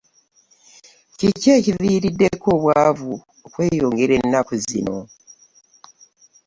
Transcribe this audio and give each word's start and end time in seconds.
Kiki 1.17 1.47
ekiviirideko 1.57 2.47
obwavu 2.55 3.13
okweyongera 3.45 4.13
ennaku 4.21 4.53
zino. 4.65 4.99